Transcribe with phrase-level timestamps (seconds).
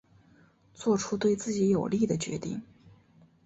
[0.73, 2.63] 做出对自己有利的决定